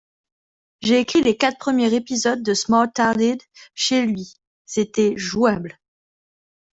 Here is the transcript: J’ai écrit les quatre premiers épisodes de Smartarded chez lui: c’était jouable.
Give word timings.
J’ai 0.81 0.99
écrit 1.01 1.21
les 1.21 1.37
quatre 1.37 1.59
premiers 1.59 1.93
épisodes 1.93 2.41
de 2.41 2.55
Smartarded 2.55 3.39
chez 3.75 4.03
lui: 4.03 4.33
c’était 4.65 5.13
jouable. 5.15 5.79